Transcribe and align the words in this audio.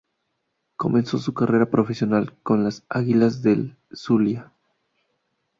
Comenzó 0.77 1.19
su 1.19 1.31
carrera 1.35 1.67
profesional 1.69 2.35
con 2.41 2.63
las 2.63 2.83
Águilas 2.89 3.43
del 3.43 3.77
Zulia. 3.93 4.51